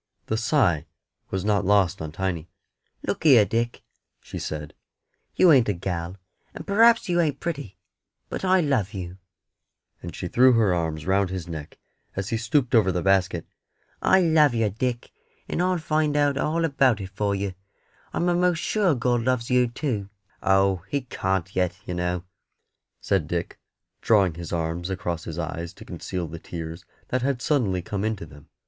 The 0.25 0.35
sigh 0.35 0.87
was 1.29 1.45
not 1.45 1.63
lost 1.63 2.01
on 2.01 2.11
Tiny. 2.11 2.49
"Look 3.05 3.23
here, 3.23 3.45
Dick," 3.45 3.83
she 4.19 4.39
said, 4.39 4.73
"you 5.35 5.51
ain't 5.51 5.69
a 5.69 5.73
gal, 5.73 6.17
and 6.55 6.65
p'r'aps 6.65 7.07
you 7.07 7.21
ain't 7.21 7.39
pretty, 7.39 7.77
but 8.27 8.43
I 8.43 8.61
love 8.61 8.95
you;" 8.95 9.19
and 10.01 10.15
she 10.15 10.27
threw 10.27 10.53
her 10.53 10.73
arms 10.73 11.05
round 11.05 11.29
his 11.29 11.47
neck 11.47 11.77
as 12.15 12.29
he 12.29 12.37
stooped 12.37 12.73
over 12.73 12.91
the 12.91 13.03
basket. 13.03 13.45
"I 14.01 14.21
love 14.21 14.55
yer, 14.55 14.69
Dick, 14.69 15.11
and 15.47 15.61
I'll 15.61 15.77
find 15.77 16.17
out 16.17 16.35
all 16.35 16.65
about 16.65 16.99
it 16.99 17.09
for 17.11 17.35
yer. 17.35 17.53
I'm 18.11 18.27
a'most 18.27 18.57
sure 18.57 18.95
God 18.95 19.21
loves 19.21 19.51
yer 19.51 19.67
too." 19.67 20.09
"Oh, 20.41 20.77
He 20.89 21.01
can't 21.01 21.55
yet, 21.55 21.79
yer 21.85 21.93
know," 21.93 22.23
said 22.99 23.27
Dick, 23.27 23.59
drawing 24.01 24.33
his 24.33 24.51
arms 24.51 24.89
across 24.89 25.25
his 25.25 25.37
eyes 25.37 25.73
to 25.73 25.85
conceal 25.85 26.27
the 26.27 26.39
tears 26.39 26.85
that 27.09 27.21
had 27.21 27.39
suddenly 27.39 27.83
come 27.83 28.03
into 28.03 28.25
them. 28.25 28.47